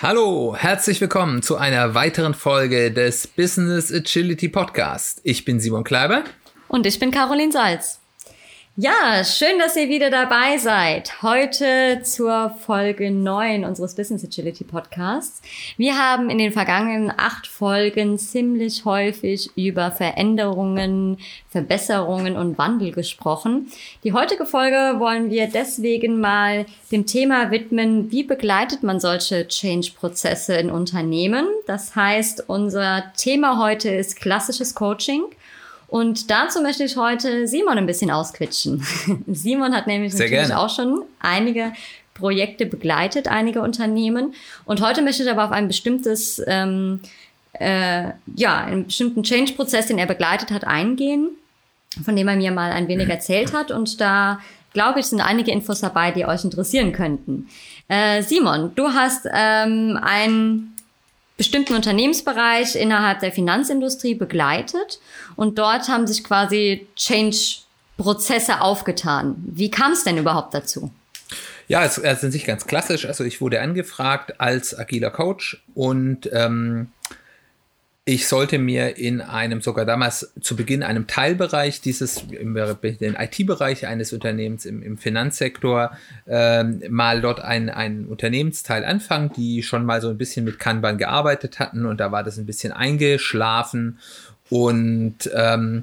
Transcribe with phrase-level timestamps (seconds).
[0.00, 5.20] Hallo, herzlich willkommen zu einer weiteren Folge des Business Agility Podcast.
[5.24, 6.22] Ich bin Simon Kleiber.
[6.68, 7.98] Und ich bin Caroline Salz.
[8.80, 11.20] Ja, schön, dass ihr wieder dabei seid.
[11.20, 15.42] Heute zur Folge 9 unseres Business Agility Podcasts.
[15.76, 21.18] Wir haben in den vergangenen acht Folgen ziemlich häufig über Veränderungen,
[21.48, 23.66] Verbesserungen und Wandel gesprochen.
[24.04, 30.54] Die heutige Folge wollen wir deswegen mal dem Thema widmen, wie begleitet man solche Change-Prozesse
[30.54, 31.48] in Unternehmen.
[31.66, 35.24] Das heißt, unser Thema heute ist klassisches Coaching.
[35.88, 38.86] Und dazu möchte ich heute Simon ein bisschen ausquitschen.
[39.26, 40.60] Simon hat nämlich Sehr natürlich gerne.
[40.60, 41.72] auch schon einige
[42.14, 44.34] Projekte begleitet, einige Unternehmen.
[44.66, 47.00] Und heute möchte ich aber auf ein bestimmtes, ähm,
[47.54, 51.30] äh, ja, einen bestimmten Change-Prozess, den er begleitet hat, eingehen,
[52.04, 53.70] von dem er mir mal ein wenig erzählt hat.
[53.70, 54.40] Und da
[54.74, 57.48] glaube ich, sind einige Infos dabei, die euch interessieren könnten.
[57.88, 60.74] Äh, Simon, du hast ähm, ein
[61.38, 65.00] bestimmten Unternehmensbereich innerhalb der Finanzindustrie begleitet
[65.36, 69.36] und dort haben sich quasi Change-Prozesse aufgetan.
[69.46, 70.90] Wie kam es denn überhaupt dazu?
[71.68, 73.06] Ja, es ist in sich ganz klassisch.
[73.06, 76.88] Also ich wurde angefragt als agiler Coach und ähm,
[78.08, 84.14] ich sollte mir in einem, sogar damals zu Beginn einem Teilbereich dieses, im IT-Bereich eines
[84.14, 85.90] Unternehmens im, im Finanzsektor,
[86.26, 90.96] ähm, mal dort ein, ein Unternehmensteil anfangen, die schon mal so ein bisschen mit Kanban
[90.96, 93.98] gearbeitet hatten und da war das ein bisschen eingeschlafen.
[94.48, 95.82] Und ähm,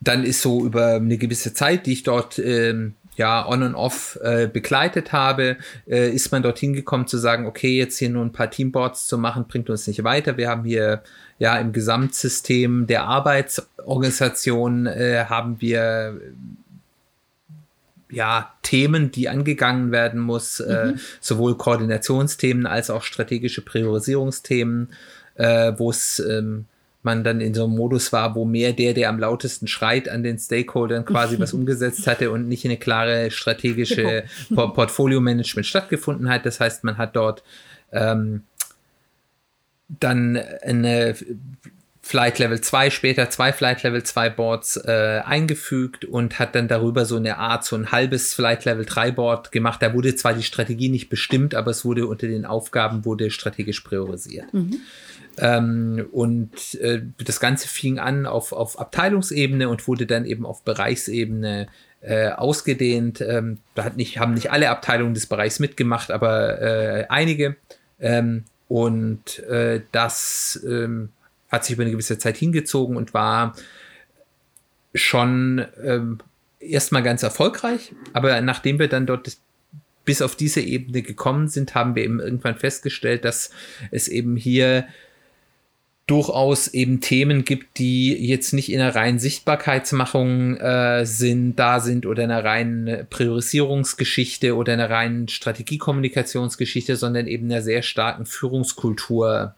[0.00, 4.18] dann ist so über eine gewisse Zeit, die ich dort ähm, ja on und off
[4.22, 5.56] äh, begleitet habe,
[5.88, 9.18] äh, ist man dorthin gekommen zu sagen, okay, jetzt hier nur ein paar Teamboards zu
[9.18, 10.36] machen, bringt uns nicht weiter.
[10.36, 11.02] Wir haben hier
[11.38, 16.20] ja im Gesamtsystem der Arbeitsorganisation äh, haben wir
[18.10, 24.92] ja Themen, die angegangen werden muss, äh, sowohl Koordinationsthemen als auch strategische Priorisierungsthemen,
[25.34, 26.66] äh, wo es ähm,
[27.06, 30.22] man dann in so einem Modus war, wo mehr der, der am lautesten schreit, an
[30.22, 36.44] den Stakeholdern quasi was umgesetzt hatte und nicht eine klare strategische Por Portfolio-Management stattgefunden hat.
[36.44, 37.42] Das heißt, man hat dort
[37.92, 38.42] ähm,
[39.88, 41.14] dann eine
[42.06, 47.04] Flight Level 2, später zwei Flight Level 2 Boards äh, eingefügt und hat dann darüber
[47.04, 49.82] so eine Art, so ein halbes Flight Level 3 Board gemacht.
[49.82, 53.80] Da wurde zwar die Strategie nicht bestimmt, aber es wurde unter den Aufgaben wurde strategisch
[53.80, 54.54] priorisiert.
[54.54, 54.82] Mhm.
[55.38, 60.62] Ähm, und äh, das Ganze fing an auf, auf Abteilungsebene und wurde dann eben auf
[60.62, 61.66] Bereichsebene
[62.02, 63.20] äh, ausgedehnt.
[63.20, 67.56] Ähm, da hat nicht, haben nicht alle Abteilungen des Bereichs mitgemacht, aber äh, einige.
[67.98, 71.08] Ähm, und äh, das ähm,
[71.48, 73.54] hat sich über eine gewisse Zeit hingezogen und war
[74.94, 76.18] schon ähm,
[76.60, 77.92] erstmal ganz erfolgreich.
[78.12, 79.36] Aber nachdem wir dann dort
[80.04, 83.50] bis auf diese Ebene gekommen sind, haben wir eben irgendwann festgestellt, dass
[83.90, 84.86] es eben hier
[86.06, 92.06] durchaus eben Themen gibt, die jetzt nicht in einer reinen Sichtbarkeitsmachung äh, sind, da sind
[92.06, 98.24] oder in einer reinen Priorisierungsgeschichte oder in einer reinen Strategiekommunikationsgeschichte, sondern eben einer sehr starken
[98.24, 99.56] Führungskultur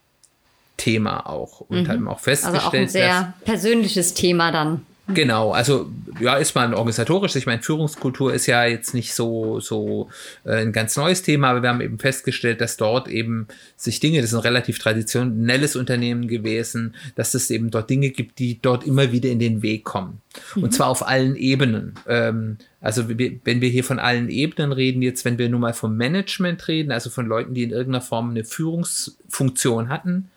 [0.79, 1.89] Thema auch und Mhm.
[1.89, 4.87] haben auch Also festgestellt, auch ein dass sehr persönliches Thema dann.
[5.15, 5.91] Genau, also
[6.21, 7.35] ja, ist man organisatorisch.
[7.37, 10.11] Ich meine, Führungskultur ist ja jetzt nicht so, so
[10.45, 14.21] äh, ein ganz neues Thema, aber wir haben eben festgestellt, dass dort eben sich Dinge,
[14.21, 18.87] das ist ein relativ traditionelles Unternehmen gewesen, dass es eben dort Dinge gibt, die dort
[18.87, 20.21] immer wieder in den Weg kommen.
[20.57, 21.95] Und zwar auf allen Ebenen.
[22.07, 25.97] Ähm, also wenn wir hier von allen Ebenen reden, jetzt wenn wir nur mal vom
[25.97, 30.31] Management reden, also von Leuten, die in irgendeiner Form eine Führungsfunktion hatten,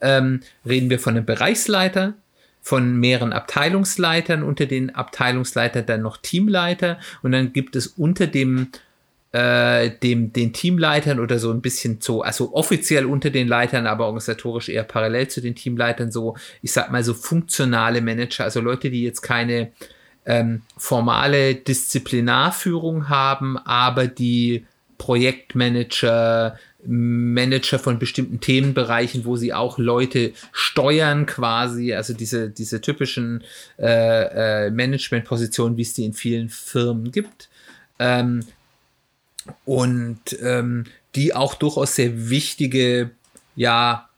[0.00, 2.14] ähm, reden wir von einem Bereichsleiter,
[2.60, 6.98] von mehreren Abteilungsleitern, unter den Abteilungsleitern dann noch Teamleiter.
[7.22, 8.68] Und dann gibt es unter dem,
[9.32, 14.06] äh, dem den Teamleitern oder so ein bisschen so, also offiziell unter den Leitern, aber
[14.06, 18.90] organisatorisch eher parallel zu den Teamleitern so, ich sag mal so funktionale Manager, also Leute,
[18.90, 19.72] die jetzt keine
[20.26, 24.66] ähm, formale Disziplinarführung haben, aber die
[24.98, 33.42] Projektmanager, Manager von bestimmten Themenbereichen, wo sie auch Leute steuern quasi, also diese, diese typischen
[33.78, 37.48] äh, äh, Managementpositionen, wie es die in vielen Firmen gibt.
[37.98, 38.44] Ähm,
[39.64, 40.84] und ähm,
[41.14, 43.10] die auch durchaus sehr wichtige,
[43.56, 44.08] ja,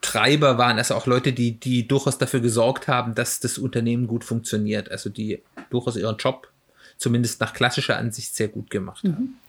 [0.00, 4.24] Treiber waren, also auch Leute, die, die durchaus dafür gesorgt haben, dass das Unternehmen gut
[4.24, 6.50] funktioniert, also die durchaus ihren Job
[6.96, 9.39] zumindest nach klassischer Ansicht sehr gut gemacht haben.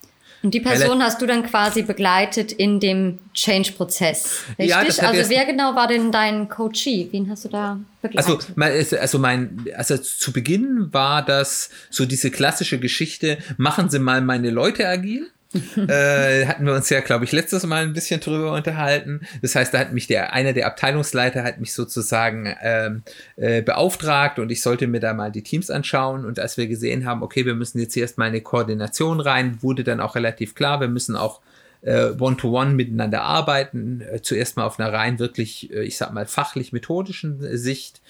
[0.44, 4.44] Und die Person hast du dann quasi begleitet in dem Change-Prozess.
[4.58, 4.70] Richtig?
[4.70, 7.08] Ja, also wer genau war denn dein Coachee?
[7.12, 8.50] Wen hast du da begleitet?
[8.58, 14.22] Also, also mein, also zu Beginn war das so diese klassische Geschichte, machen Sie mal
[14.22, 15.30] meine Leute agil.
[15.76, 19.22] äh, hatten wir uns ja, glaube ich, letztes Mal ein bisschen drüber unterhalten.
[19.42, 23.04] Das heißt, da hat mich der, einer der Abteilungsleiter hat mich sozusagen ähm,
[23.36, 26.26] äh, beauftragt und ich sollte mir da mal die Teams anschauen.
[26.26, 29.84] Und als wir gesehen haben, okay, wir müssen jetzt erst mal eine Koordination rein, wurde
[29.84, 31.42] dann auch relativ klar, wir müssen auch
[31.82, 34.02] äh, One-to-One -one miteinander arbeiten.
[34.02, 38.02] Äh, zuerst mal auf einer rein wirklich, äh, ich sag mal, fachlich-methodischen Sicht.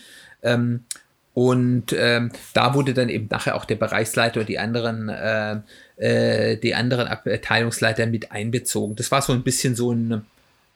[0.43, 0.85] Ähm,
[1.33, 5.59] und ähm, da wurde dann eben nachher auch der Bereichsleiter und die anderen, äh,
[5.95, 8.95] äh, die anderen Abteilungsleiter mit einbezogen.
[8.95, 10.25] Das war so ein bisschen so ein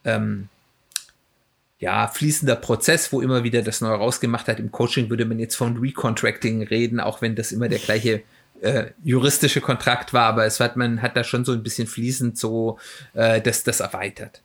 [0.04, 0.48] ähm,
[1.78, 4.58] ja, fließender Prozess, wo immer wieder das neu rausgemacht hat.
[4.58, 8.22] Im Coaching würde man jetzt von Recontracting reden, auch wenn das immer der gleiche
[8.62, 12.38] äh, juristische Kontrakt war, aber es hat, man hat da schon so ein bisschen fließend
[12.38, 12.78] so
[13.12, 14.40] äh, das, das erweitert.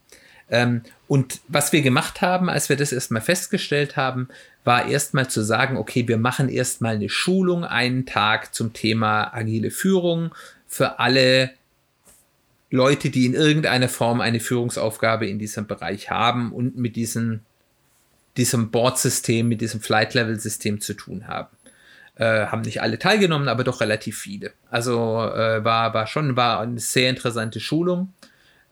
[0.51, 4.27] Ähm, und was wir gemacht haben, als wir das erstmal festgestellt haben,
[4.63, 9.71] war erstmal zu sagen, okay, wir machen erstmal eine Schulung, einen Tag zum Thema agile
[9.71, 10.35] Führung
[10.67, 11.51] für alle
[12.69, 17.41] Leute, die in irgendeiner Form eine Führungsaufgabe in diesem Bereich haben und mit diesem,
[18.37, 21.49] diesem Board-System, mit diesem Flight-Level-System zu tun haben.
[22.15, 24.51] Äh, haben nicht alle teilgenommen, aber doch relativ viele.
[24.69, 28.13] Also äh, war, war schon war eine sehr interessante Schulung.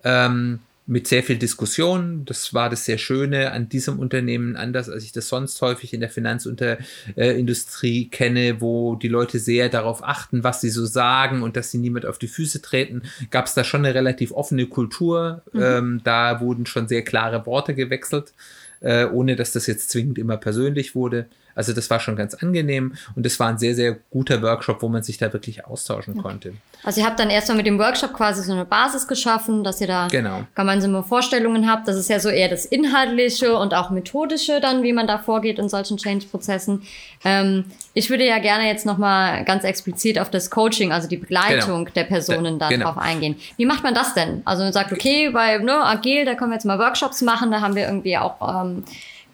[0.04, 0.60] Ähm,
[0.90, 2.26] mit sehr viel Diskussion.
[2.26, 6.00] Das war das sehr Schöne an diesem Unternehmen, anders als ich das sonst häufig in
[6.00, 11.56] der Finanzindustrie äh, kenne, wo die Leute sehr darauf achten, was sie so sagen und
[11.56, 13.04] dass sie niemand auf die Füße treten.
[13.30, 15.44] Gab es da schon eine relativ offene Kultur.
[15.54, 15.62] Mhm.
[15.62, 18.34] Ähm, da wurden schon sehr klare Worte gewechselt,
[18.80, 21.28] äh, ohne dass das jetzt zwingend immer persönlich wurde.
[21.56, 24.90] Also das war schon ganz angenehm und es war ein sehr, sehr guter Workshop, wo
[24.90, 26.22] man sich da wirklich austauschen ja.
[26.22, 26.54] konnte.
[26.84, 29.88] Also ihr habt dann erstmal mit dem Workshop quasi so eine Basis geschaffen, dass ihr
[29.88, 30.46] da genau.
[30.56, 31.88] gemeinsame Vorstellungen habt.
[31.88, 35.60] Das ist ja so eher das Inhaltliche und auch Methodische dann, wie man da vorgeht
[35.60, 36.84] in solchen Change-Prozessen.
[37.26, 41.86] Ähm, ich würde ja gerne jetzt nochmal ganz explizit auf das Coaching, also die Begleitung
[41.86, 41.94] genau.
[41.96, 42.86] der Personen da genau.
[42.86, 43.36] drauf eingehen.
[43.58, 44.42] Wie macht man das denn?
[44.46, 47.62] Also man sagt, okay, bei ne, Agil, da können wir jetzt mal Workshops machen, da
[47.62, 48.64] haben wir irgendwie auch...
[48.64, 48.84] Ähm,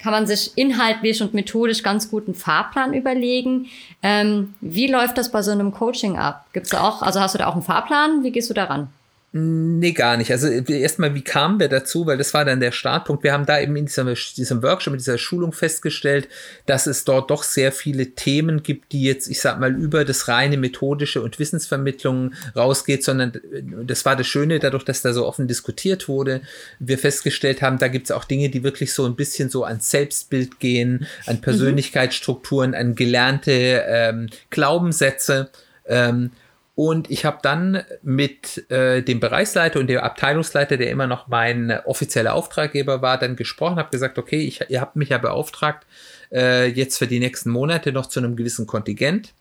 [0.05, 3.65] kann man sich inhaltlich und methodisch ganz gut einen Fahrplan überlegen.
[4.03, 6.45] Ähm, wie läuft das bei so einem Coaching ab?
[6.53, 8.23] Gibt's da auch, also hast du da auch einen Fahrplan?
[8.23, 8.89] Wie gehst du daran?
[9.37, 10.31] Nee, gar nicht.
[10.31, 12.05] Also erstmal, wie kamen wir dazu?
[12.05, 13.21] Weil das war dann der Startpunkt.
[13.21, 16.29] Wir haben da eben in diesem, diesem Workshop, in dieser Schulung festgestellt,
[16.67, 20.29] dass es dort doch sehr viele Themen gibt, die jetzt, ich sag mal, über das
[20.29, 23.33] reine methodische und Wissensvermittlung rausgeht, sondern
[23.83, 26.39] das war das Schöne, dadurch, dass da so offen diskutiert wurde,
[26.79, 29.91] wir festgestellt haben, da gibt es auch Dinge, die wirklich so ein bisschen so ans
[29.91, 31.41] Selbstbild gehen, an mhm.
[31.41, 35.49] Persönlichkeitsstrukturen, an gelernte ähm, Glaubenssätze.
[35.87, 36.31] Ähm,
[36.75, 41.71] und ich habe dann mit äh, dem Bereichsleiter und dem Abteilungsleiter, der immer noch mein
[41.85, 45.87] offizieller Auftraggeber war, dann gesprochen, habe gesagt, okay, ich, ihr habt mich ja beauftragt,
[46.33, 49.33] äh, jetzt für die nächsten Monate noch zu einem gewissen Kontingent.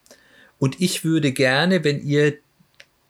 [0.61, 2.35] Und ich würde gerne, wenn ihr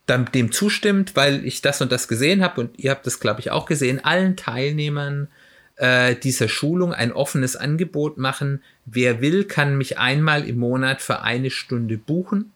[0.06, 3.41] dann dem zustimmt, weil ich das und das gesehen habe und ihr habt das, glaube
[3.41, 5.29] ich, auch gesehen, allen Teilnehmern
[5.76, 8.62] äh, dieser Schulung ein offenes Angebot machen.
[8.87, 12.54] Wer will, kann mich einmal im Monat für eine Stunde buchen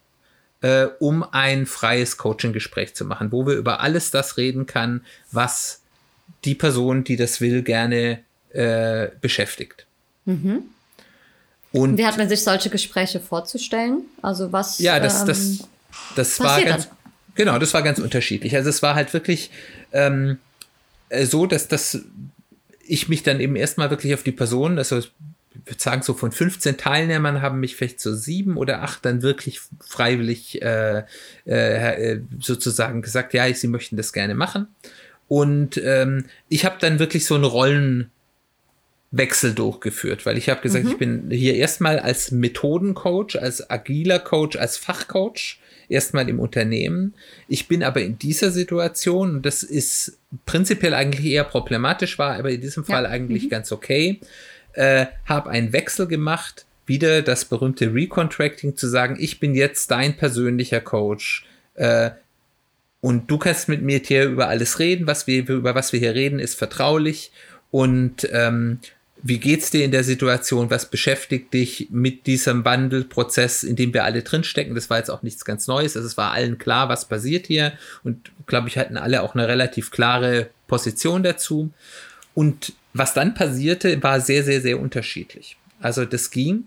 [0.61, 5.83] äh, um ein freies Coaching-Gespräch zu machen, wo wir über alles das reden kann, was
[6.45, 8.21] die Person, die das will, gerne
[8.53, 9.87] äh, beschäftigt.
[10.25, 10.65] Mhm.
[11.73, 14.03] Und wie hat man sich solche Gespräche vorzustellen?
[14.23, 14.79] Also was?
[14.79, 15.59] Ja, das, das, ähm,
[16.17, 16.97] das war ganz, dann?
[17.35, 18.57] genau, das war ganz unterschiedlich.
[18.57, 19.51] Also es war halt wirklich
[19.93, 20.39] ähm,
[21.09, 22.01] äh, so, dass das
[22.87, 25.03] ich mich dann eben erstmal wirklich auf die Person, also
[25.65, 29.61] würde sagen, so von 15 Teilnehmern haben mich vielleicht so sieben oder acht dann wirklich
[29.81, 31.05] freiwillig äh,
[31.47, 34.69] äh, äh sozusagen gesagt, ja, sie möchten das gerne machen.
[35.29, 40.91] Und ähm, ich habe dann wirklich so einen Rollenwechsel durchgeführt, weil ich habe gesagt, mhm.
[40.91, 47.15] ich bin hier erstmal als Methodencoach, als agiler Coach, als Fachcoach erstmal im Unternehmen.
[47.47, 52.51] Ich bin aber in dieser Situation, und das ist prinzipiell eigentlich eher problematisch war, aber
[52.51, 53.11] in diesem Fall ja.
[53.11, 53.51] eigentlich mhm.
[53.51, 54.21] ganz okay
[54.79, 60.17] äh, habe einen Wechsel gemacht, wieder das berühmte Recontracting zu sagen, ich bin jetzt dein
[60.17, 61.45] persönlicher Coach.
[61.75, 62.11] Äh,
[63.01, 66.15] und du kannst mit mir hier über alles reden, was wir, über was wir hier
[66.15, 67.33] reden, ist vertraulich.
[67.71, 68.79] Und ähm,
[69.21, 70.71] wie geht's dir in der Situation?
[70.71, 74.77] Was beschäftigt dich mit diesem Wandelprozess, in dem wir alle drinstecken?
[74.77, 75.97] Das war jetzt auch nichts ganz Neues.
[75.97, 77.73] Also es war allen klar, was passiert hier.
[78.05, 81.71] Und glaube ich, hatten alle auch eine relativ klare Position dazu.
[82.35, 85.57] Und was dann passierte, war sehr, sehr, sehr unterschiedlich.
[85.81, 86.65] Also das ging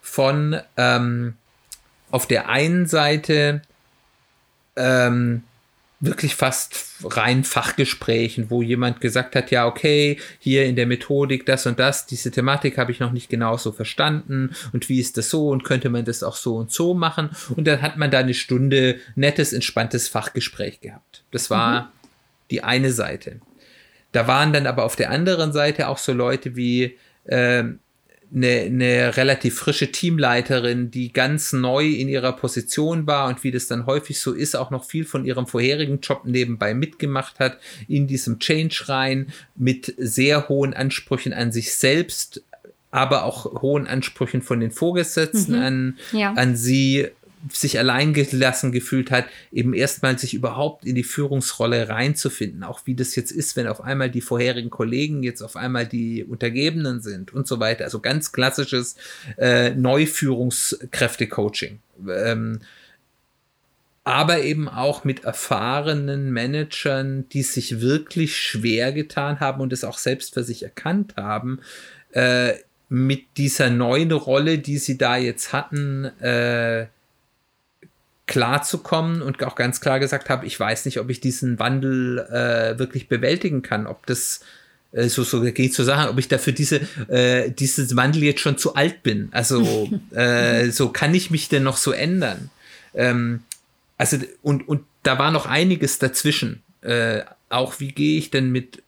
[0.00, 1.34] von ähm,
[2.10, 3.62] auf der einen Seite
[4.76, 5.42] ähm,
[6.00, 11.66] wirklich fast rein Fachgesprächen, wo jemand gesagt hat, ja, okay, hier in der Methodik das
[11.66, 15.28] und das, diese Thematik habe ich noch nicht genau so verstanden und wie ist das
[15.28, 18.18] so und könnte man das auch so und so machen und dann hat man da
[18.18, 21.22] eine Stunde nettes, entspanntes Fachgespräch gehabt.
[21.32, 21.86] Das war mhm.
[22.50, 23.40] die eine Seite.
[24.12, 27.64] Da waren dann aber auf der anderen Seite auch so Leute wie, äh,
[28.34, 33.66] eine, eine relativ frische Teamleiterin, die ganz neu in ihrer Position war und wie das
[33.66, 38.06] dann häufig so ist, auch noch viel von ihrem vorherigen Job nebenbei mitgemacht hat, in
[38.06, 42.42] diesem Change rein, mit sehr hohen Ansprüchen an sich selbst,
[42.92, 45.62] aber auch hohen Ansprüchen von den Vorgesetzten mhm.
[45.62, 46.32] an, ja.
[46.34, 47.08] an sie
[47.48, 53.16] sich alleingelassen gefühlt hat, eben erstmal sich überhaupt in die Führungsrolle reinzufinden, auch wie das
[53.16, 57.46] jetzt ist, wenn auf einmal die vorherigen Kollegen jetzt auf einmal die Untergebenen sind und
[57.46, 57.84] so weiter.
[57.84, 58.96] Also ganz klassisches
[59.38, 61.78] äh, Neuführungskräfte-Coaching.
[62.08, 62.60] Ähm,
[64.04, 69.98] aber eben auch mit erfahrenen Managern, die sich wirklich schwer getan haben und es auch
[69.98, 71.60] selbst für sich erkannt haben,
[72.12, 72.54] äh,
[72.88, 76.86] mit dieser neuen Rolle, die sie da jetzt hatten, äh,
[78.30, 82.78] klarzukommen und auch ganz klar gesagt habe, ich weiß nicht, ob ich diesen Wandel äh,
[82.78, 84.38] wirklich bewältigen kann, ob das
[84.92, 88.56] äh, so so geht zu sagen, ob ich dafür diese äh, dieses Wandel jetzt schon
[88.56, 89.30] zu alt bin.
[89.32, 92.50] Also äh, so kann ich mich denn noch so ändern?
[92.94, 93.42] Ähm,
[93.98, 96.62] also und und da war noch einiges dazwischen.
[96.82, 98.80] Äh, auch wie gehe ich denn mit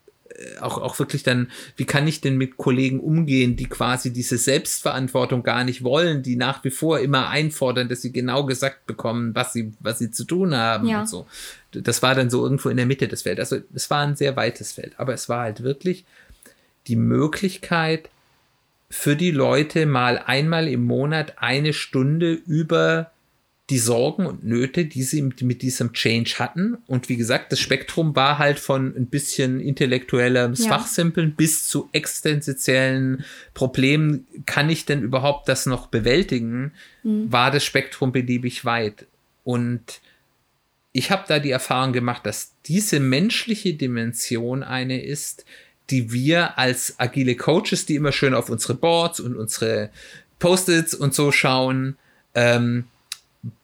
[0.60, 5.42] auch, auch wirklich dann, wie kann ich denn mit Kollegen umgehen, die quasi diese Selbstverantwortung
[5.42, 9.52] gar nicht wollen, die nach wie vor immer einfordern, dass sie genau gesagt bekommen, was
[9.52, 11.00] sie, was sie zu tun haben ja.
[11.00, 11.26] und so.
[11.72, 13.52] Das war dann so irgendwo in der Mitte des Feldes.
[13.52, 16.04] Also es war ein sehr weites Feld, aber es war halt wirklich
[16.86, 18.08] die Möglichkeit
[18.90, 23.11] für die Leute mal einmal im Monat eine Stunde über
[23.72, 26.76] die Sorgen und Nöte, die sie mit, mit, diesem Change hatten.
[26.86, 30.68] Und wie gesagt, das Spektrum war halt von ein bisschen intellektuellem ja.
[30.68, 33.24] Fachsimpeln bis zu existenziellen
[33.54, 34.26] Problemen.
[34.44, 36.72] Kann ich denn überhaupt das noch bewältigen?
[37.02, 37.32] Mhm.
[37.32, 39.06] War das Spektrum beliebig weit.
[39.42, 40.02] Und
[40.92, 45.46] ich habe da die Erfahrung gemacht, dass diese menschliche Dimension eine ist,
[45.88, 49.88] die wir als agile Coaches, die immer schön auf unsere Boards und unsere
[50.40, 51.96] Post-its und so schauen,
[52.34, 52.84] ähm,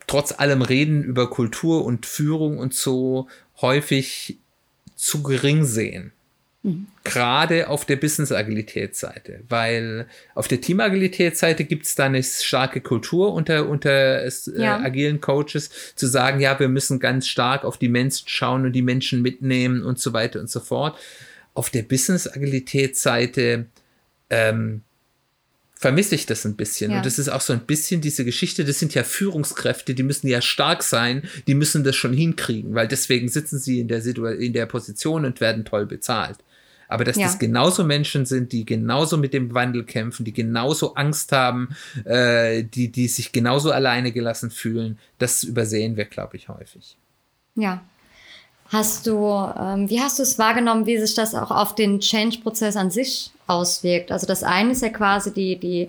[0.08, 3.28] trotz allem Reden über Kultur und Führung und so
[3.60, 4.38] häufig
[4.96, 6.12] zu gering sehen.
[6.64, 6.88] Mhm.
[7.04, 13.68] Gerade auf der Business-Agilitätsseite, weil auf der Team-Agilitätsseite gibt es da eine starke Kultur unter,
[13.68, 14.80] unter äh, ja.
[14.80, 18.82] agilen Coaches, zu sagen, ja, wir müssen ganz stark auf die Menschen schauen und die
[18.82, 20.98] Menschen mitnehmen und so weiter und so fort.
[21.54, 23.66] Auf der Business-Agilitätsseite
[24.30, 24.82] ähm,
[25.78, 26.90] vermisse ich das ein bisschen.
[26.90, 26.98] Ja.
[26.98, 30.26] Und das ist auch so ein bisschen diese Geschichte, das sind ja Führungskräfte, die müssen
[30.26, 34.26] ja stark sein, die müssen das schon hinkriegen, weil deswegen sitzen sie in der, Situ
[34.26, 36.38] in der Position und werden toll bezahlt.
[36.88, 37.26] Aber dass ja.
[37.26, 42.64] das genauso Menschen sind, die genauso mit dem Wandel kämpfen, die genauso Angst haben, äh,
[42.64, 46.96] die, die sich genauso alleine gelassen fühlen, das übersehen wir, glaube ich, häufig.
[47.54, 47.82] Ja,
[48.70, 49.26] Hast du,
[49.58, 53.30] ähm, wie hast du es wahrgenommen, wie sich das auch auf den Change-Prozess an sich
[53.46, 54.12] auswirkt?
[54.12, 55.88] Also das eine ist ja quasi die, die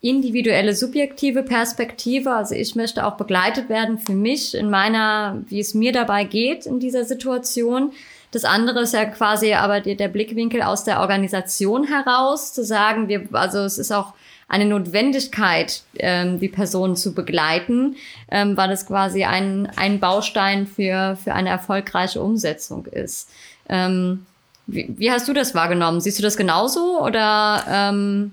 [0.00, 2.32] individuelle subjektive Perspektive.
[2.32, 6.66] Also ich möchte auch begleitet werden für mich in meiner, wie es mir dabei geht
[6.66, 7.92] in dieser Situation.
[8.30, 13.28] Das andere ist ja quasi aber der, Blickwinkel aus der Organisation heraus, zu sagen, wir,
[13.32, 14.14] also es ist auch
[14.50, 17.96] eine Notwendigkeit, ähm, die Person zu begleiten,
[18.30, 23.30] ähm, weil es quasi ein, ein Baustein für, für eine erfolgreiche Umsetzung ist.
[23.68, 24.26] Ähm,
[24.66, 26.00] wie, wie hast du das wahrgenommen?
[26.00, 27.64] Siehst du das genauso oder?
[27.68, 28.32] Ähm,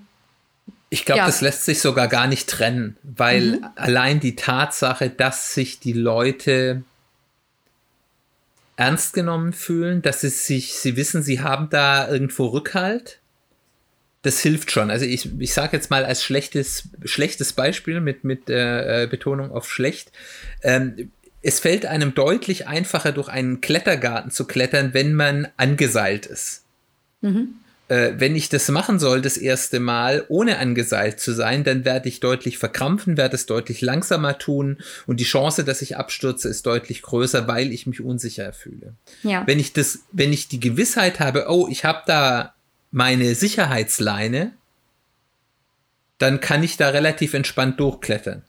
[0.90, 1.26] ich glaube, ja.
[1.28, 3.66] das lässt sich sogar gar nicht trennen, weil mhm.
[3.76, 6.82] allein die Tatsache, dass sich die Leute
[8.76, 13.20] ernst genommen fühlen, dass sie sich, sie wissen, sie haben da irgendwo Rückhalt,
[14.28, 14.92] das hilft schon.
[14.92, 19.52] Also ich, ich sage jetzt mal als schlechtes, schlechtes Beispiel mit, mit äh, äh, Betonung
[19.52, 20.12] auf schlecht.
[20.62, 26.64] Ähm, es fällt einem deutlich einfacher, durch einen Klettergarten zu klettern, wenn man angeseilt ist.
[27.22, 27.56] Mhm.
[27.88, 32.10] Äh, wenn ich das machen soll, das erste Mal, ohne angeseilt zu sein, dann werde
[32.10, 36.66] ich deutlich verkrampfen, werde es deutlich langsamer tun und die Chance, dass ich abstürze, ist
[36.66, 38.96] deutlich größer, weil ich mich unsicher fühle.
[39.24, 39.48] Ja.
[39.48, 42.56] Wenn ich das, wenn ich die Gewissheit habe, oh, ich habe da
[42.92, 44.54] meine Sicherheitsleine,
[46.18, 48.44] dann kann ich da relativ entspannt durchklettern.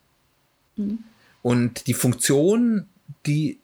[0.76, 0.98] Mhm.
[1.42, 2.86] Und die Funktion,
[3.26, 3.58] die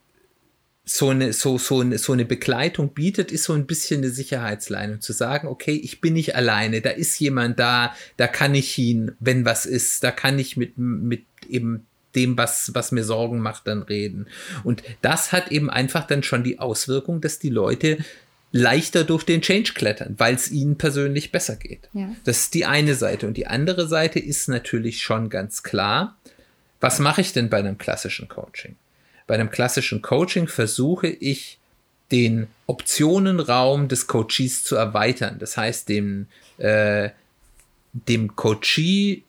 [0.85, 4.99] so eine, so, so, eine, so eine Begleitung bietet, ist so ein bisschen eine Sicherheitsleine.
[4.99, 9.13] Zu sagen, okay, ich bin nicht alleine, da ist jemand da, da kann ich hin,
[9.19, 13.67] wenn was ist, da kann ich mit, mit eben dem, was, was mir Sorgen macht,
[13.67, 14.27] dann reden.
[14.63, 17.97] Und das hat eben einfach dann schon die Auswirkung, dass die Leute
[18.55, 21.89] leichter durch den Change klettern, weil es ihnen persönlich besser geht.
[21.91, 22.15] Ja.
[22.23, 23.27] Das ist die eine Seite.
[23.27, 26.15] Und die andere Seite ist natürlich schon ganz klar,
[26.79, 28.77] was mache ich denn bei einem klassischen Coaching?
[29.27, 31.59] Bei einem klassischen Coaching versuche ich,
[32.11, 35.37] den Optionenraum des Coaches zu erweitern.
[35.39, 37.09] Das heißt, dem, äh,
[37.91, 39.23] dem Coachee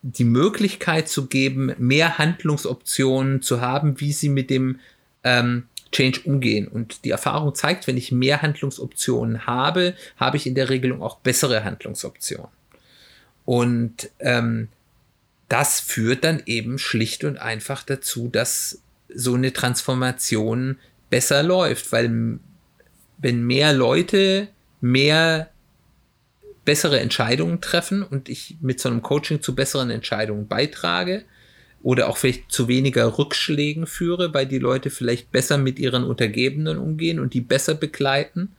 [0.00, 4.78] die Möglichkeit zu geben, mehr Handlungsoptionen zu haben, wie sie mit dem
[5.22, 6.66] ähm, Change umgehen.
[6.66, 11.18] Und die Erfahrung zeigt, wenn ich mehr Handlungsoptionen habe, habe ich in der Regelung auch
[11.18, 12.48] bessere Handlungsoptionen.
[13.44, 14.68] Und ähm,
[15.48, 18.80] das führt dann eben schlicht und einfach dazu, dass
[19.14, 20.78] so eine Transformation
[21.10, 22.38] besser läuft, weil
[23.18, 24.48] wenn mehr Leute
[24.80, 25.50] mehr
[26.64, 31.24] bessere Entscheidungen treffen und ich mit so einem Coaching zu besseren Entscheidungen beitrage
[31.82, 36.78] oder auch vielleicht zu weniger Rückschlägen führe, weil die Leute vielleicht besser mit ihren Untergebenen
[36.78, 38.50] umgehen und die besser begleiten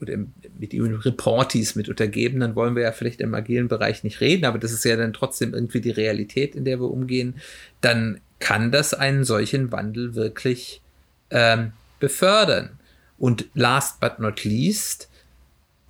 [0.00, 0.16] oder
[0.58, 4.58] mit ihren Reporties, mit Untergebenen wollen wir ja vielleicht im agilen Bereich nicht reden, aber
[4.58, 7.36] das ist ja dann trotzdem irgendwie die Realität, in der wir umgehen,
[7.80, 10.82] dann kann das einen solchen Wandel wirklich
[11.30, 12.70] ähm, befördern.
[13.18, 15.08] Und last but not least,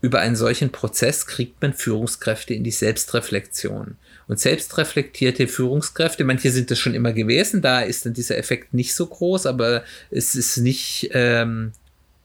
[0.03, 3.97] über einen solchen Prozess kriegt man Führungskräfte in die Selbstreflexion.
[4.33, 8.95] Und selbstreflektierte Führungskräfte, manche sind das schon immer gewesen, da ist dann dieser Effekt nicht
[8.95, 11.73] so groß, aber es ist nicht ähm,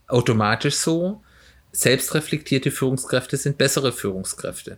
[0.08, 1.22] automatisch so.
[1.74, 4.78] Selbstreflektierte Führungskräfte sind bessere Führungskräfte.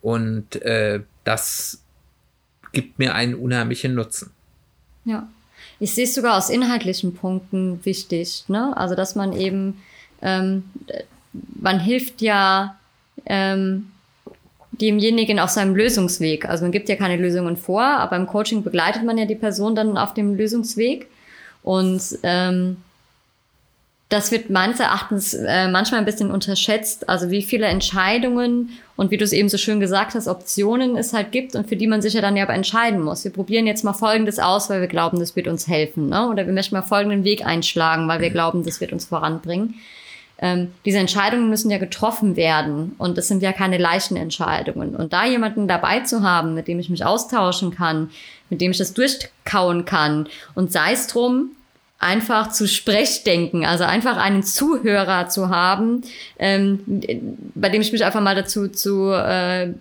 [0.00, 1.82] Und äh, das
[2.72, 4.30] gibt mir einen unheimlichen Nutzen.
[5.04, 5.28] Ja.
[5.78, 8.74] Ich sehe es sogar aus inhaltlichen Punkten wichtig, ne?
[8.78, 9.82] Also dass man eben,
[10.22, 10.64] ähm,
[11.32, 12.78] man hilft ja
[13.26, 13.91] ähm,
[14.72, 16.48] demjenigen auf seinem Lösungsweg.
[16.48, 19.74] Also man gibt ja keine Lösungen vor, aber im Coaching begleitet man ja die Person
[19.74, 21.08] dann auf dem Lösungsweg.
[21.62, 22.78] Und ähm,
[24.08, 27.08] das wird meines Erachtens äh, manchmal ein bisschen unterschätzt.
[27.08, 31.14] Also wie viele Entscheidungen und wie du es eben so schön gesagt hast, Optionen es
[31.14, 33.24] halt gibt und für die man sich ja dann ja aber entscheiden muss.
[33.24, 36.10] Wir probieren jetzt mal Folgendes aus, weil wir glauben, das wird uns helfen.
[36.10, 36.28] Ne?
[36.28, 39.74] Oder wir möchten mal folgenden Weg einschlagen, weil wir glauben, das wird uns voranbringen.
[40.42, 44.96] Ähm, diese Entscheidungen müssen ja getroffen werden und das sind ja keine leichten Entscheidungen.
[44.96, 48.10] Und da jemanden dabei zu haben, mit dem ich mich austauschen kann,
[48.50, 51.52] mit dem ich das durchkauen kann und sei es drum,
[52.00, 56.02] einfach zu Sprechdenken, also einfach einen Zuhörer zu haben,
[56.40, 56.80] ähm,
[57.54, 59.72] bei dem ich mich einfach mal dazu zu äh,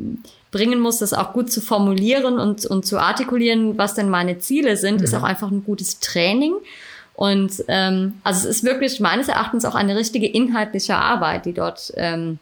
[0.52, 4.78] bringen muss, das auch gut zu formulieren und, und zu artikulieren, was denn meine Ziele
[4.78, 5.06] sind, mhm.
[5.06, 6.54] ist auch einfach ein gutes Training.
[7.16, 11.92] Und ähm, also es ist wirklich meines Erachtens auch eine richtige inhaltliche Arbeit, die dort
[11.96, 12.40] ähm,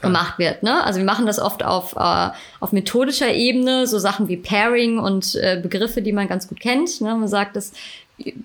[0.00, 0.62] gemacht wird.
[0.62, 0.84] Ne?
[0.84, 2.30] Also wir machen das oft auf, äh,
[2.60, 7.00] auf methodischer Ebene, so Sachen wie Pairing und äh, Begriffe, die man ganz gut kennt.
[7.00, 7.14] Ne?
[7.14, 7.72] Man sagt, dass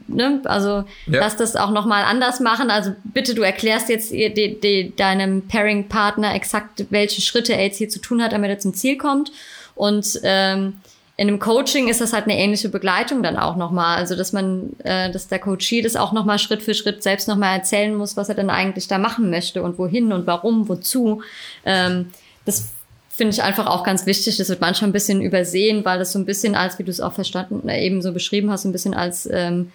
[0.07, 0.41] Ne?
[0.45, 1.19] Also ja.
[1.19, 2.71] lass das auch nochmal anders machen.
[2.71, 7.89] Also bitte, du erklärst jetzt de, de, deinem Pairing-Partner exakt, welche Schritte er jetzt hier
[7.89, 9.31] zu tun hat, damit er zum Ziel kommt.
[9.75, 10.77] Und ähm,
[11.19, 13.97] in einem Coaching ist das halt eine ähnliche Begleitung dann auch nochmal.
[13.97, 17.57] Also dass man, äh, dass der Coachee das auch nochmal Schritt für Schritt selbst nochmal
[17.57, 21.21] erzählen muss, was er denn eigentlich da machen möchte und wohin und warum, wozu.
[21.65, 22.11] Ähm,
[22.45, 22.69] das
[23.09, 24.37] finde ich einfach auch ganz wichtig.
[24.37, 27.01] Das wird manchmal ein bisschen übersehen, weil das so ein bisschen als, wie du es
[27.01, 29.73] auch verstanden, äh, eben so beschrieben hast, ein bisschen als ähm,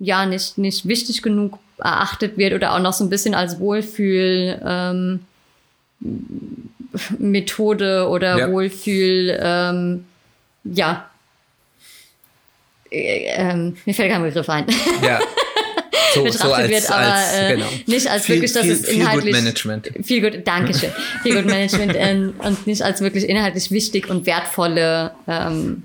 [0.00, 4.60] ja nicht nicht wichtig genug erachtet wird oder auch noch so ein bisschen als Wohlfühl
[4.66, 5.20] ähm,
[7.20, 8.50] Methode oder ja.
[8.50, 10.04] Wohlfühl ähm,
[10.64, 11.10] ja
[12.90, 14.66] äh, ähm, mir fällt kein Begriff ein.
[15.02, 15.20] Ja.
[16.14, 17.66] so, betrachtet so als, wird, aber als, äh, genau.
[17.86, 19.90] nicht als viel, wirklich, dass viel, es inhaltlich viel gut Management.
[20.02, 20.90] Viel gut, Dankeschön,
[21.22, 25.84] viel gut Management ähm, und nicht als wirklich inhaltlich wichtig und wertvolle ähm,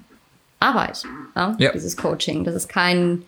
[0.59, 1.03] Arbeit.
[1.35, 1.55] Ja?
[1.59, 1.71] ja?
[1.71, 3.23] Dieses Coaching, das ist kein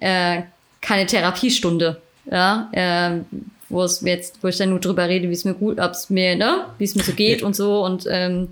[0.00, 0.42] äh,
[0.80, 3.20] keine Therapiestunde, ja, äh,
[3.68, 6.10] wo es jetzt, wo ich dann nur drüber rede, wie es mir gut, ob es
[6.10, 8.48] mir, ne, wie es mir so geht und so und ähm,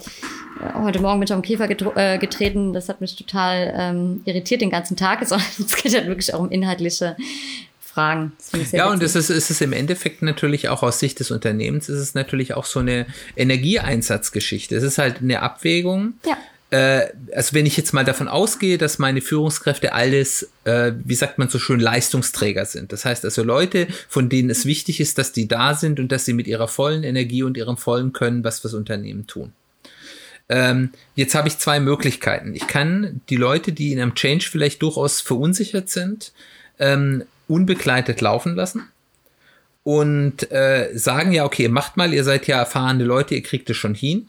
[0.74, 2.72] heute Morgen bin ich auf den Käfer äh, getreten.
[2.72, 5.22] Das hat mich total ähm, irritiert den ganzen Tag.
[5.24, 7.16] Es geht halt wirklich auch um inhaltliche
[7.80, 8.32] Fragen.
[8.72, 12.00] Ja, und es ist, es ist im Endeffekt natürlich auch aus Sicht des Unternehmens, ist
[12.00, 14.74] es natürlich auch so eine Energieeinsatzgeschichte.
[14.74, 16.14] Es ist halt eine Abwägung.
[16.26, 16.36] Ja.
[16.74, 21.38] Äh, also wenn ich jetzt mal davon ausgehe, dass meine Führungskräfte alles, äh, wie sagt
[21.38, 22.90] man so schön, Leistungsträger sind.
[22.90, 26.24] Das heißt also Leute, von denen es wichtig ist, dass die da sind und dass
[26.24, 29.52] sie mit ihrer vollen Energie und ihrem vollen Können was fürs Unternehmen tun.
[30.48, 32.56] Ähm, jetzt habe ich zwei Möglichkeiten.
[32.56, 36.32] Ich kann die Leute, die in einem Change vielleicht durchaus verunsichert sind,
[36.80, 38.88] ähm, unbegleitet laufen lassen
[39.84, 43.76] und äh, sagen ja, okay, macht mal, ihr seid ja erfahrene Leute, ihr kriegt es
[43.76, 44.26] schon hin.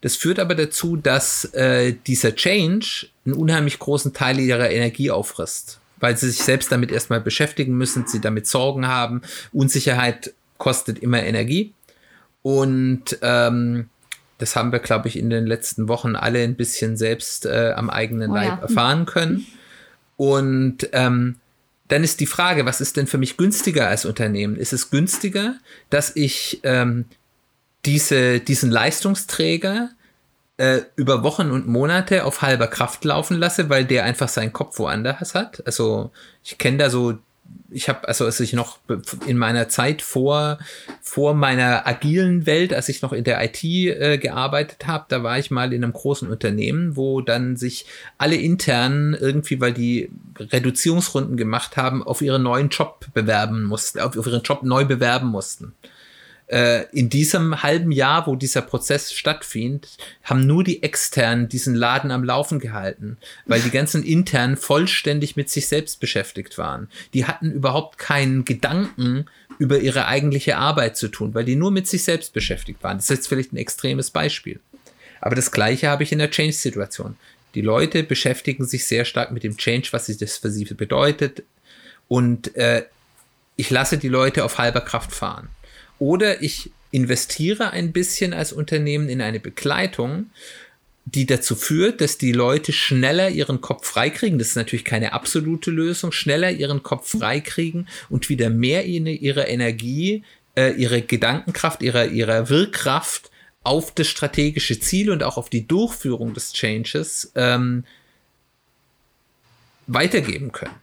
[0.00, 5.80] Das führt aber dazu, dass äh, dieser Change einen unheimlich großen Teil ihrer Energie auffrisst,
[5.98, 9.22] weil sie sich selbst damit erstmal beschäftigen müssen, sie damit Sorgen haben.
[9.52, 11.72] Unsicherheit kostet immer Energie.
[12.42, 13.88] Und ähm,
[14.38, 17.90] das haben wir, glaube ich, in den letzten Wochen alle ein bisschen selbst äh, am
[17.90, 18.62] eigenen oh, Leib ja.
[18.62, 19.46] erfahren können.
[20.16, 21.36] Und ähm,
[21.88, 24.56] dann ist die Frage, was ist denn für mich günstiger als Unternehmen?
[24.56, 25.56] Ist es günstiger,
[25.90, 27.06] dass ich ähm,
[27.86, 29.90] diese, diesen Leistungsträger
[30.58, 34.78] äh, über Wochen und Monate auf halber Kraft laufen lasse, weil der einfach seinen Kopf
[34.78, 35.62] woanders hat?
[35.66, 36.10] Also
[36.42, 37.18] ich kenne da so
[37.70, 38.78] ich habe, also als ich noch
[39.26, 40.58] in meiner Zeit vor,
[41.00, 45.38] vor meiner agilen Welt, als ich noch in der IT äh, gearbeitet habe, da war
[45.38, 47.86] ich mal in einem großen Unternehmen, wo dann sich
[48.18, 54.14] alle internen irgendwie, weil die Reduzierungsrunden gemacht haben, auf ihren neuen Job bewerben mussten, auf,
[54.14, 55.74] ihren Job neu bewerben mussten
[56.48, 59.88] in diesem halben Jahr, wo dieser Prozess stattfindet,
[60.22, 65.50] haben nur die externen diesen Laden am Laufen gehalten, weil die ganzen internen vollständig mit
[65.50, 66.88] sich selbst beschäftigt waren.
[67.14, 69.26] Die hatten überhaupt keinen Gedanken
[69.58, 72.98] über ihre eigentliche Arbeit zu tun, weil die nur mit sich selbst beschäftigt waren.
[72.98, 74.60] Das ist jetzt vielleicht ein extremes Beispiel.
[75.20, 77.16] Aber das Gleiche habe ich in der Change-Situation.
[77.56, 81.42] Die Leute beschäftigen sich sehr stark mit dem Change, was das für sie bedeutet.
[82.06, 82.84] Und äh,
[83.56, 85.48] ich lasse die Leute auf halber Kraft fahren.
[85.98, 90.30] Oder ich investiere ein bisschen als Unternehmen in eine Begleitung,
[91.04, 94.38] die dazu führt, dass die Leute schneller ihren Kopf freikriegen.
[94.38, 96.10] Das ist natürlich keine absolute Lösung.
[96.10, 100.24] Schneller ihren Kopf freikriegen und wieder mehr in ihre Energie,
[100.56, 103.30] äh, ihre Gedankenkraft, ihre, ihre Wirkkraft
[103.62, 107.84] auf das strategische Ziel und auch auf die Durchführung des Changes ähm,
[109.86, 110.74] weitergeben können.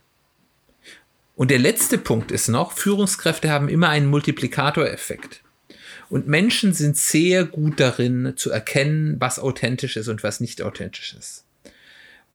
[1.36, 5.42] Und der letzte Punkt ist noch, Führungskräfte haben immer einen Multiplikatoreffekt.
[6.10, 11.16] Und Menschen sind sehr gut darin zu erkennen, was authentisch ist und was nicht authentisch
[11.18, 11.46] ist.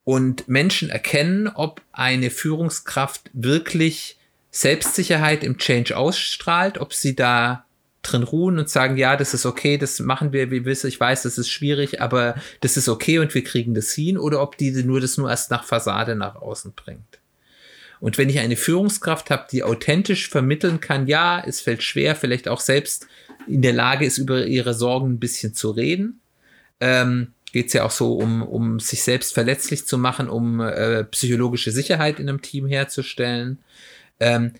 [0.02, 4.18] Und Menschen erkennen, ob eine Führungskraft wirklich
[4.50, 7.66] Selbstsicherheit im Change ausstrahlt, ob sie da
[8.02, 11.22] drin ruhen und sagen, ja, das ist okay, das machen wir, wie wissen, ich weiß,
[11.22, 14.70] das ist schwierig, aber das ist okay und wir kriegen das hin, oder ob die
[14.82, 17.17] nur das nur erst nach Fassade nach außen bringt.
[18.00, 22.48] Und wenn ich eine Führungskraft habe, die authentisch vermitteln kann, ja, es fällt schwer, vielleicht
[22.48, 23.06] auch selbst
[23.46, 26.20] in der Lage ist, über ihre Sorgen ein bisschen zu reden,
[26.80, 31.04] ähm, geht es ja auch so um, um sich selbst verletzlich zu machen, um äh,
[31.04, 33.58] psychologische Sicherheit in einem Team herzustellen.
[34.20, 34.52] Ähm,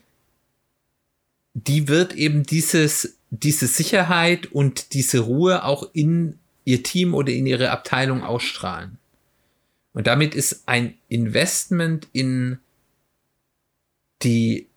[1.55, 7.47] die wird eben dieses, diese Sicherheit und diese Ruhe auch in ihr Team oder in
[7.47, 8.99] ihre Abteilung ausstrahlen.
[9.93, 12.59] Und damit ist ein Investment in
[14.23, 14.69] die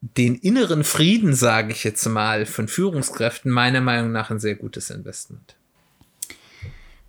[0.00, 4.90] den inneren Frieden, sage ich jetzt mal, von Führungskräften meiner Meinung nach ein sehr gutes
[4.90, 5.56] Investment.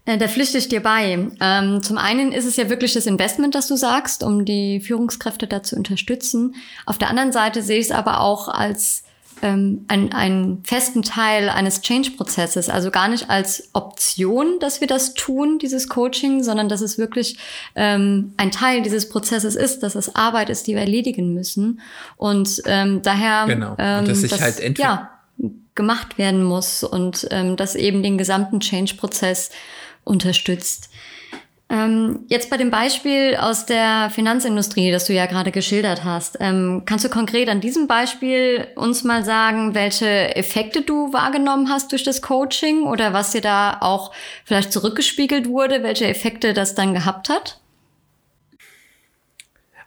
[0.06, 1.28] Da pflichte ich dir bei.
[1.42, 5.48] Ähm, zum einen ist es ja wirklich das Investment, das du sagst, um die Führungskräfte
[5.48, 6.56] da zu unterstützen.
[6.86, 9.04] Auf der anderen Seite sehe ich es aber auch als
[9.41, 12.69] ähm, einen, einen festen Teil eines Change-Prozesses.
[12.69, 17.38] Also gar nicht als Option, dass wir das tun, dieses Coaching, sondern dass es wirklich
[17.76, 21.82] ähm, ein Teil dieses Prozesses ist, dass es Arbeit ist, die wir erledigen müssen.
[22.15, 23.76] Und ähm, daher, genau.
[23.78, 25.12] ähm, dass sich halt ja,
[25.76, 29.52] gemacht werden muss und ähm, das eben den gesamten Change-Prozess
[30.04, 30.89] unterstützt.
[31.70, 36.84] Ähm, jetzt bei dem Beispiel aus der Finanzindustrie, das du ja gerade geschildert hast, ähm,
[36.86, 42.04] kannst du konkret an diesem Beispiel uns mal sagen, welche Effekte du wahrgenommen hast durch
[42.04, 44.14] das Coaching oder was dir da auch
[44.46, 47.60] vielleicht zurückgespiegelt wurde, welche Effekte das dann gehabt hat?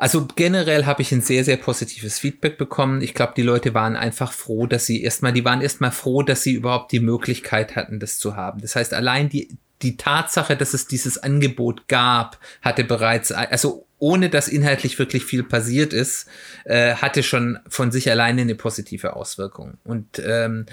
[0.00, 3.02] Also generell habe ich ein sehr, sehr positives Feedback bekommen.
[3.02, 6.42] Ich glaube, die Leute waren einfach froh, dass sie erstmal, die waren erstmal froh, dass
[6.42, 8.62] sie überhaupt die Möglichkeit hatten, das zu haben.
[8.62, 9.48] Das heißt, allein die,
[9.82, 15.42] die Tatsache, dass es dieses Angebot gab, hatte bereits, also ohne dass inhaltlich wirklich viel
[15.42, 16.26] passiert ist,
[16.64, 19.78] äh, hatte schon von sich alleine eine positive Auswirkung.
[19.84, 20.66] Und ähm,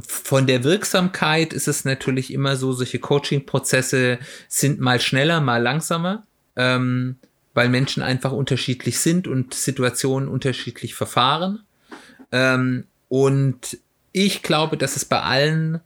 [0.00, 6.26] von der Wirksamkeit ist es natürlich immer so, solche Coaching-Prozesse sind mal schneller, mal langsamer,
[6.56, 7.16] ähm,
[7.54, 11.62] weil Menschen einfach unterschiedlich sind und Situationen unterschiedlich verfahren.
[12.32, 13.78] Ähm, und
[14.12, 15.80] ich glaube, dass es bei allen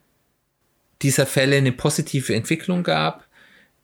[1.03, 3.27] dieser Fälle eine positive Entwicklung gab.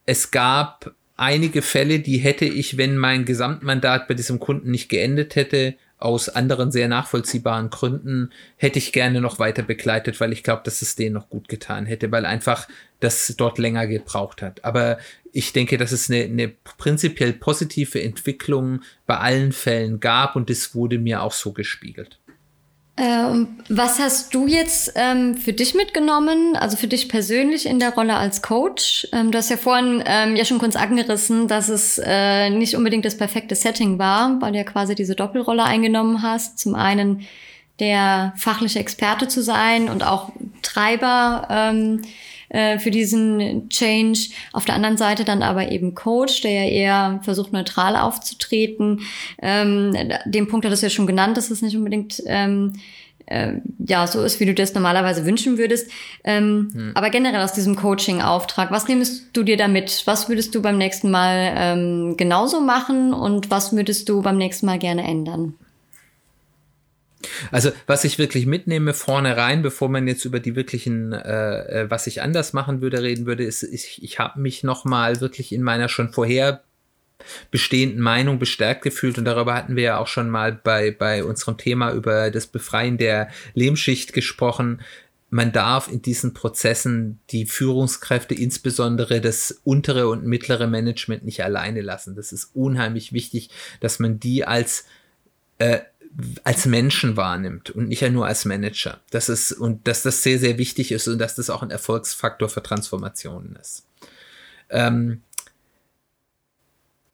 [0.05, 5.35] Es gab einige Fälle, die hätte ich, wenn mein Gesamtmandat bei diesem Kunden nicht geendet
[5.35, 10.61] hätte, aus anderen sehr nachvollziehbaren Gründen, hätte ich gerne noch weiter begleitet, weil ich glaube,
[10.63, 12.67] dass es denen noch gut getan hätte, weil einfach
[12.99, 14.63] das dort länger gebraucht hat.
[14.63, 14.99] Aber
[15.31, 20.75] ich denke, dass es eine, eine prinzipiell positive Entwicklung bei allen Fällen gab und es
[20.75, 22.19] wurde mir auch so gespiegelt.
[22.99, 27.93] Ähm, was hast du jetzt ähm, für dich mitgenommen, also für dich persönlich in der
[27.93, 29.07] Rolle als Coach?
[29.13, 33.05] Ähm, du hast ja vorhin ähm, ja schon kurz angerissen, dass es äh, nicht unbedingt
[33.05, 36.57] das perfekte Setting war, weil du ja quasi diese Doppelrolle eingenommen hast.
[36.57, 37.27] Zum einen
[37.79, 40.31] der fachliche Experte zu sein und auch
[40.63, 42.01] Treiber ähm,
[42.49, 44.29] äh, für diesen Change.
[44.53, 49.01] Auf der anderen Seite dann aber eben Coach, der ja eher versucht, neutral aufzutreten.
[49.41, 52.73] Ähm, den Punkt hattest du ja schon genannt, dass es nicht unbedingt ähm,
[53.27, 53.53] äh,
[53.85, 55.91] ja so ist, wie du das normalerweise wünschen würdest.
[56.23, 56.91] Ähm, hm.
[56.95, 60.03] Aber generell aus diesem Coaching-Auftrag, was nimmst du dir damit?
[60.05, 64.65] Was würdest du beim nächsten Mal ähm, genauso machen und was würdest du beim nächsten
[64.65, 65.53] Mal gerne ändern?
[67.51, 71.89] Also was ich wirklich mitnehme vorne rein, bevor man jetzt über die wirklichen, äh, äh,
[71.89, 75.63] was ich anders machen würde, reden würde, ist, ich, ich habe mich nochmal wirklich in
[75.63, 76.63] meiner schon vorher
[77.51, 81.57] bestehenden Meinung bestärkt gefühlt und darüber hatten wir ja auch schon mal bei, bei unserem
[81.57, 84.81] Thema über das Befreien der Lehmschicht gesprochen.
[85.29, 91.81] Man darf in diesen Prozessen die Führungskräfte, insbesondere das untere und mittlere Management, nicht alleine
[91.81, 92.15] lassen.
[92.15, 93.49] Das ist unheimlich wichtig,
[93.81, 94.85] dass man die als
[95.57, 95.79] äh,
[96.43, 98.99] als Menschen wahrnimmt und nicht ja nur als Manager.
[99.11, 102.49] Das ist, und dass das sehr, sehr wichtig ist und dass das auch ein Erfolgsfaktor
[102.49, 103.85] für Transformationen ist.
[104.69, 105.21] Ähm,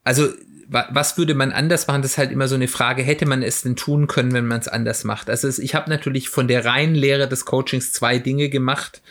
[0.04, 0.30] also,
[0.70, 2.02] was würde man anders machen?
[2.02, 4.60] Das ist halt immer so eine Frage, hätte man es denn tun können, wenn man
[4.60, 5.30] es anders macht?
[5.30, 9.02] Also, ich habe natürlich von der reinen Lehre des Coachings zwei Dinge gemacht,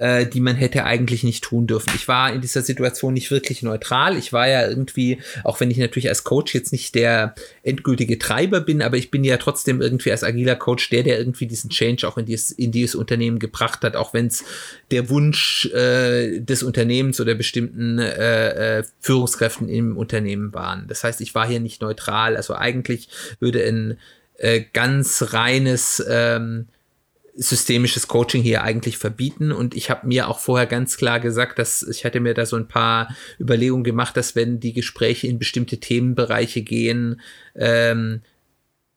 [0.00, 1.92] äh, die man hätte eigentlich nicht tun dürfen.
[1.94, 4.16] Ich war in dieser Situation nicht wirklich neutral.
[4.16, 8.62] Ich war ja irgendwie, auch wenn ich natürlich als Coach jetzt nicht der endgültige Treiber
[8.62, 12.08] bin, aber ich bin ja trotzdem irgendwie als agiler Coach der, der irgendwie diesen Change
[12.08, 14.42] auch in dieses, in dieses Unternehmen gebracht hat, auch wenn es
[14.90, 20.86] der Wunsch äh, des Unternehmens oder bestimmten äh, äh, Führungskräften im Unternehmen waren.
[20.88, 22.38] Das heißt, ich war hier nicht neutral.
[22.38, 23.98] Also eigentlich würde ein
[24.38, 26.68] äh, ganz reines ähm,
[27.42, 29.50] systemisches Coaching hier eigentlich verbieten.
[29.50, 32.56] Und ich habe mir auch vorher ganz klar gesagt, dass ich hatte mir da so
[32.56, 37.20] ein paar Überlegungen gemacht, dass wenn die Gespräche in bestimmte Themenbereiche gehen,
[37.54, 38.22] ähm,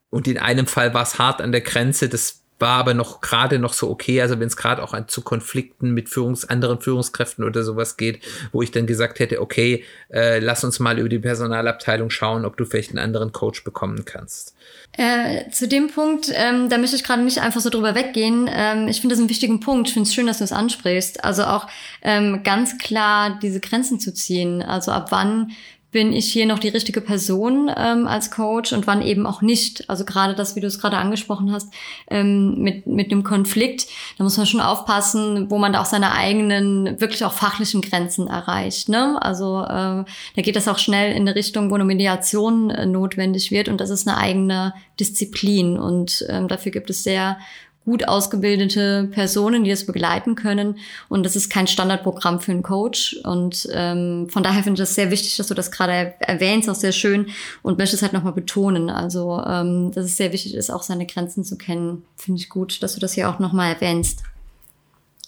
[0.10, 3.60] und in einem Fall war es hart an der Grenze, das war aber noch gerade
[3.60, 7.43] noch so okay, also wenn es gerade auch an, zu Konflikten mit Führungs anderen Führungskräften
[7.43, 8.23] oder sowas geht,
[8.54, 12.56] wo ich dann gesagt hätte, okay, äh, lass uns mal über die Personalabteilung schauen, ob
[12.56, 14.56] du vielleicht einen anderen Coach bekommen kannst.
[14.95, 18.47] Äh, zu dem Punkt, ähm, da möchte ich gerade nicht einfach so drüber weggehen.
[18.49, 19.88] Ähm, ich finde das einen wichtigen Punkt.
[19.88, 21.23] Ich finde es schön, dass du es ansprichst.
[21.23, 21.67] Also auch
[22.04, 24.62] ähm, ganz klar diese Grenzen zu ziehen.
[24.62, 25.52] Also ab wann
[25.93, 29.89] bin ich hier noch die richtige Person ähm, als Coach und wann eben auch nicht.
[29.89, 31.71] Also gerade das, wie du es gerade angesprochen hast,
[32.10, 36.12] ähm, mit, mit dem Konflikt, da muss man schon aufpassen, wo man da auch seine
[36.12, 38.89] eigenen, wirklich auch fachlichen Grenzen erreicht.
[38.89, 39.17] Ne?
[39.21, 40.03] Also äh,
[40.36, 43.79] da geht das auch schnell in eine Richtung, wo eine Mediation äh, notwendig wird und
[43.79, 47.38] das ist eine eigene Disziplin und ähm, dafür gibt es sehr
[47.86, 50.80] gut ausgebildete Personen, die das begleiten können.
[51.10, 53.17] Und das ist kein Standardprogramm für einen Coach.
[53.24, 56.76] Und ähm, von daher finde ich das sehr wichtig, dass du das gerade erwähnst, auch
[56.76, 57.28] sehr schön
[57.62, 58.89] und möchte es halt nochmal betonen.
[58.89, 62.04] Also, ähm, dass es sehr wichtig ist, auch seine Grenzen zu kennen.
[62.15, 64.24] Finde ich gut, dass du das hier auch nochmal erwähnst.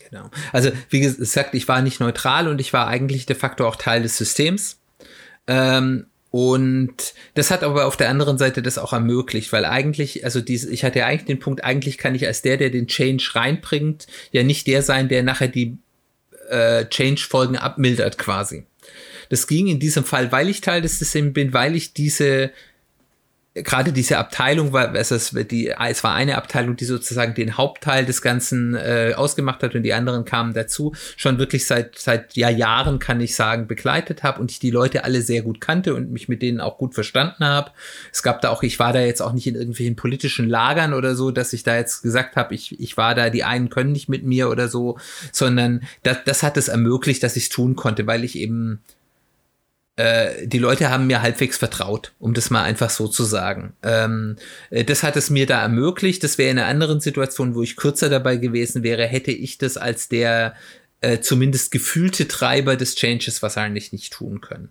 [0.10, 0.30] Genau.
[0.54, 4.04] Also, wie gesagt, ich war nicht neutral und ich war eigentlich de facto auch Teil
[4.04, 4.78] des Systems.
[5.48, 10.41] Ähm, und das hat aber auf der anderen Seite das auch ermöglicht, weil eigentlich, also
[10.41, 13.26] diese, ich hatte ja eigentlich den Punkt, eigentlich kann ich als der, der den Change
[13.36, 15.78] reinbringt, ja nicht der sein, der nachher die
[16.50, 18.65] äh, Change-Folgen abmildert quasi.
[19.30, 22.52] Das ging in diesem Fall, weil ich Teil des Systems bin, weil ich diese
[23.56, 28.22] gerade diese Abteilung war, es, die, es war eine Abteilung, die sozusagen den Hauptteil des
[28.22, 33.00] Ganzen äh, ausgemacht hat und die anderen kamen dazu, schon wirklich seit, seit ja, Jahren,
[33.00, 36.28] kann ich sagen, begleitet habe und ich die Leute alle sehr gut kannte und mich
[36.28, 37.72] mit denen auch gut verstanden habe.
[38.12, 41.15] Es gab da auch, ich war da jetzt auch nicht in irgendwelchen politischen Lagern oder
[41.15, 44.10] so, dass ich da jetzt gesagt habe, ich, ich war da, die einen können nicht
[44.10, 44.98] mit mir oder so,
[45.32, 48.82] sondern das, das hat es ermöglicht, dass ich es tun konnte, weil ich eben
[49.98, 53.74] äh, die Leute haben mir halbwegs vertraut, um das mal einfach so zu sagen.
[53.82, 54.36] Ähm,
[54.70, 56.24] äh, das hat es mir da ermöglicht.
[56.24, 59.78] Das wäre in einer anderen Situation, wo ich kürzer dabei gewesen wäre, hätte ich das
[59.78, 60.56] als der
[61.00, 64.70] äh, zumindest gefühlte Treiber des Changes wahrscheinlich nicht tun können.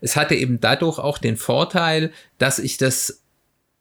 [0.00, 3.22] Es hatte eben dadurch auch den Vorteil, dass ich das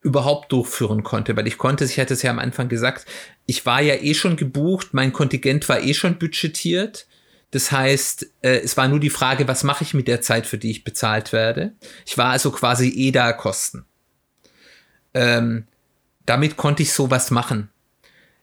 [0.02, 3.06] überhaupt durchführen konnte, weil ich konnte, ich hatte es ja am Anfang gesagt,
[3.48, 7.08] ich war ja eh schon gebucht, mein Kontingent war eh schon budgetiert
[7.56, 10.58] das heißt, äh, es war nur die Frage, was mache ich mit der Zeit, für
[10.58, 11.72] die ich bezahlt werde.
[12.06, 13.86] Ich war also quasi EDA-Kosten.
[15.14, 15.66] Ähm,
[16.26, 17.70] damit konnte ich sowas machen.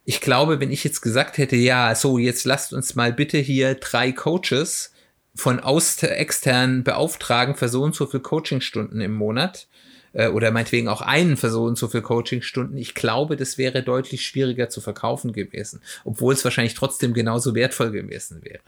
[0.07, 3.75] Ich glaube, wenn ich jetzt gesagt hätte, ja, so, jetzt lasst uns mal bitte hier
[3.75, 4.94] drei Coaches
[5.35, 9.68] von aus extern beauftragen für so und so viele Coachingstunden im Monat,
[10.14, 12.79] äh, oder meinetwegen auch einen für so und so viel Coachingstunden.
[12.79, 17.90] Ich glaube, das wäre deutlich schwieriger zu verkaufen gewesen, obwohl es wahrscheinlich trotzdem genauso wertvoll
[17.90, 18.62] gewesen wäre.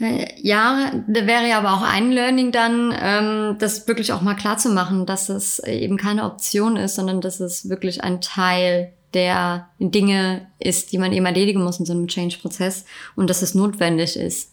[0.00, 4.34] Äh, ja, da wäre ja aber auch ein Learning dann, ähm, das wirklich auch mal
[4.34, 8.92] klar zu machen, dass es eben keine Option ist, sondern dass es wirklich ein Teil
[9.14, 13.54] der Dinge ist, die man eben erledigen muss in so einem Change-Prozess und dass es
[13.54, 14.52] notwendig ist.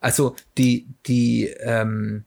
[0.00, 2.24] Also die, die, ähm,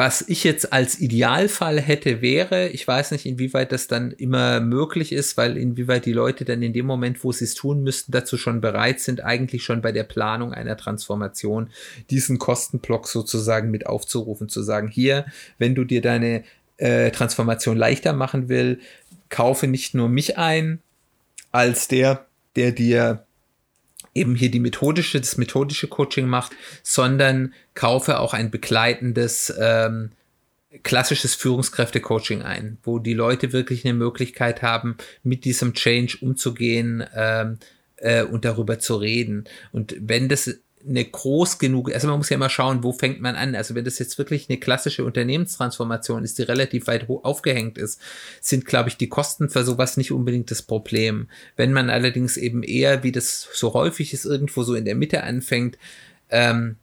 [0.00, 5.12] was ich jetzt als Idealfall hätte, wäre, ich weiß nicht, inwieweit das dann immer möglich
[5.12, 8.38] ist, weil inwieweit die Leute dann in dem Moment, wo sie es tun müssten, dazu
[8.38, 11.68] schon bereit sind, eigentlich schon bei der Planung einer Transformation
[12.08, 15.26] diesen Kostenblock sozusagen mit aufzurufen, zu sagen, hier,
[15.58, 16.44] wenn du dir deine
[16.78, 18.80] äh, Transformation leichter machen will,
[19.28, 20.78] kaufe nicht nur mich ein,
[21.52, 22.24] als der,
[22.56, 23.26] der dir
[24.20, 26.52] eben hier die methodische, das methodische Coaching macht,
[26.82, 30.10] sondern kaufe auch ein begleitendes ähm,
[30.82, 37.58] klassisches Führungskräfte-Coaching ein, wo die Leute wirklich eine Möglichkeit haben, mit diesem Change umzugehen ähm,
[37.96, 39.44] äh, und darüber zu reden.
[39.72, 43.36] Und wenn das eine groß genug, also man muss ja immer schauen, wo fängt man
[43.36, 43.54] an.
[43.54, 48.00] Also wenn das jetzt wirklich eine klassische Unternehmenstransformation ist, die relativ weit aufgehängt ist,
[48.40, 51.28] sind, glaube ich, die Kosten für sowas nicht unbedingt das Problem.
[51.56, 55.22] Wenn man allerdings eben eher, wie das so häufig ist, irgendwo so in der Mitte
[55.22, 55.76] anfängt,
[56.30, 56.76] ähm,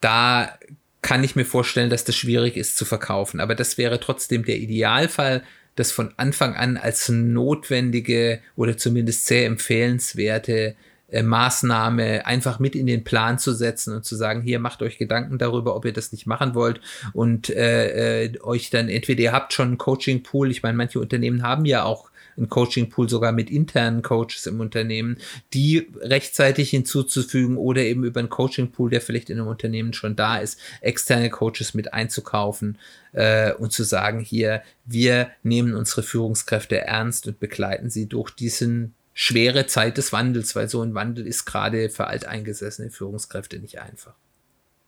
[0.00, 0.58] da
[1.00, 3.40] kann ich mir vorstellen, dass das schwierig ist zu verkaufen.
[3.40, 5.42] Aber das wäre trotzdem der Idealfall,
[5.76, 10.76] das von Anfang an als notwendige oder zumindest sehr empfehlenswerte
[11.14, 14.98] äh, Maßnahme einfach mit in den Plan zu setzen und zu sagen, hier macht euch
[14.98, 16.80] Gedanken darüber, ob ihr das nicht machen wollt.
[17.12, 21.42] Und äh, äh, euch dann entweder ihr habt schon einen Coaching-Pool, ich meine, manche Unternehmen
[21.42, 25.18] haben ja auch ein Coaching-Pool sogar mit internen Coaches im Unternehmen,
[25.52, 30.38] die rechtzeitig hinzuzufügen oder eben über einen Coaching-Pool, der vielleicht in einem Unternehmen schon da
[30.38, 32.78] ist, externe Coaches mit einzukaufen
[33.12, 38.94] äh, und zu sagen, hier, wir nehmen unsere Führungskräfte ernst und begleiten sie durch diesen
[39.14, 44.14] schwere Zeit des Wandels, weil so ein Wandel ist gerade für alteingesessene Führungskräfte nicht einfach.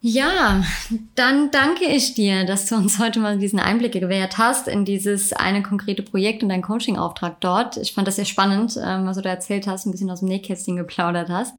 [0.00, 0.62] Ja,
[1.14, 5.32] dann danke ich dir, dass du uns heute mal diesen Einblick gewährt hast in dieses
[5.32, 7.76] eine konkrete Projekt und deinen Coaching-Auftrag dort.
[7.78, 10.28] Ich fand das sehr spannend, ähm, was du da erzählt hast, ein bisschen aus dem
[10.28, 11.54] Nähkästchen geplaudert hast.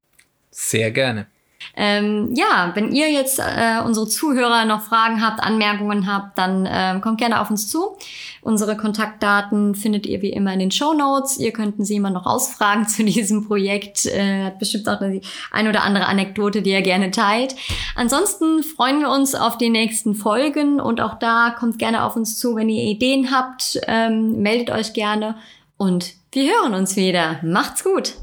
[0.51, 1.27] Sehr gerne.
[1.75, 7.01] Ähm, ja, wenn ihr jetzt äh, unsere Zuhörer noch Fragen habt, Anmerkungen habt, dann ähm,
[7.01, 7.97] kommt gerne auf uns zu.
[8.41, 11.37] Unsere Kontaktdaten findet ihr wie immer in den Show Notes.
[11.37, 14.05] Ihr könnten sie immer noch ausfragen zu diesem Projekt.
[14.05, 17.55] Äh, hat bestimmt auch eine ein oder andere Anekdote, die ihr gerne teilt.
[17.95, 22.39] Ansonsten freuen wir uns auf die nächsten Folgen und auch da kommt gerne auf uns
[22.39, 23.79] zu, wenn ihr Ideen habt.
[23.87, 25.35] Ähm, meldet euch gerne
[25.77, 27.39] und wir hören uns wieder.
[27.43, 28.15] Macht's gut.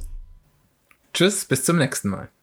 [1.12, 2.33] Tschüss, bis zum nächsten Mal.